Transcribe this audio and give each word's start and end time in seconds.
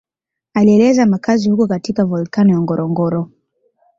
Alieleza 0.53 1.05
makazi 1.05 1.49
huko 1.49 1.67
katika 1.67 2.05
valkano 2.05 2.53
ya 2.53 2.59
Ngorongoro 2.59 3.29